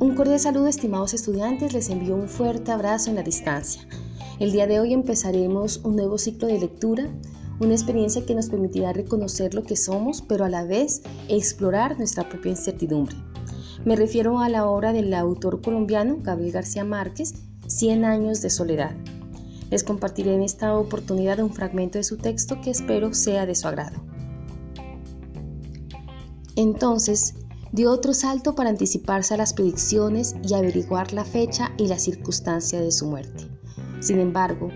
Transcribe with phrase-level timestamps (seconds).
[0.00, 3.86] Un cordial saludo estimados estudiantes, les envío un fuerte abrazo en la distancia.
[4.38, 7.06] El día de hoy empezaremos un nuevo ciclo de lectura,
[7.60, 12.26] una experiencia que nos permitirá reconocer lo que somos, pero a la vez explorar nuestra
[12.30, 13.14] propia incertidumbre.
[13.84, 17.34] Me refiero a la obra del autor colombiano Gabriel García Márquez,
[17.66, 18.96] Cien años de soledad.
[19.70, 23.68] Les compartiré en esta oportunidad un fragmento de su texto que espero sea de su
[23.68, 24.00] agrado.
[26.56, 27.34] Entonces,
[27.72, 32.80] dio otro salto para anticiparse a las predicciones y averiguar la fecha y la circunstancia
[32.80, 33.48] de su muerte.
[34.00, 34.68] Sin embargo,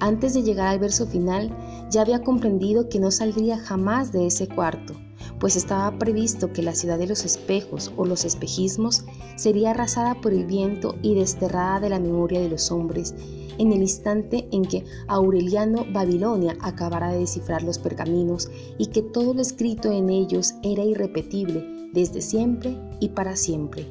[0.00, 1.56] antes de llegar al verso final,
[1.90, 4.94] ya había comprendido que no saldría jamás de ese cuarto,
[5.38, 9.04] pues estaba previsto que la ciudad de los espejos o los espejismos
[9.36, 13.14] sería arrasada por el viento y desterrada de la memoria de los hombres
[13.58, 19.34] en el instante en que Aureliano Babilonia acabara de descifrar los pergaminos y que todo
[19.34, 23.86] lo escrito en ellos era irrepetible desde siempre y para siempre,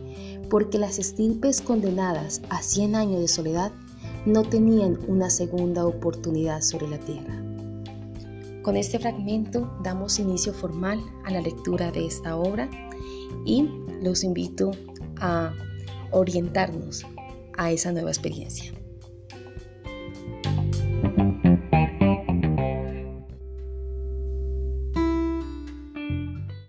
[0.49, 3.71] porque las estirpes condenadas a 100 años de soledad
[4.25, 7.41] no tenían una segunda oportunidad sobre la tierra.
[8.61, 12.69] Con este fragmento damos inicio formal a la lectura de esta obra
[13.45, 13.67] y
[14.01, 14.71] los invito
[15.19, 15.53] a
[16.11, 17.05] orientarnos
[17.57, 18.71] a esa nueva experiencia.